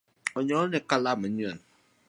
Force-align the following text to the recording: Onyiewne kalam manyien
Onyiewne 0.37 0.79
kalam 0.89 1.19
manyien 1.21 1.57